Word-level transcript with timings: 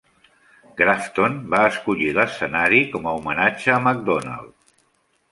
Grafton 0.77 1.35
va 1.55 1.59
escollir 1.73 2.07
l'escenari 2.19 2.79
com 2.95 3.05
a 3.11 3.13
homenatge 3.19 3.75
a 3.75 3.77
Macdonald. 3.89 4.57